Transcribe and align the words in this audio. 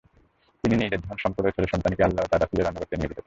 তিনি 0.63 0.75
নিজের 0.75 0.99
ধনসম্পদ 0.99 1.43
ও 1.45 1.55
ছেলেসন্তানকে 1.55 2.01
আল্লাহ 2.03 2.23
ও 2.25 2.29
তাঁর 2.31 2.41
রাসূলের 2.41 2.69
আনুগত্যে 2.69 2.95
নিয়োজিত 2.95 3.07
করলেন। 3.07 3.19